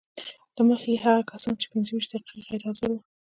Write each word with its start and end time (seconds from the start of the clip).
له 0.55 0.61
مخې 0.69 0.89
یې 0.93 0.97
هغه 1.05 1.21
کسان 1.31 1.53
چې 1.61 1.67
پنځه 1.71 1.91
ویشت 1.93 2.11
دقیقې 2.13 2.39
غیر 2.49 2.61
حاضر 2.67 2.89
وو 2.91 2.99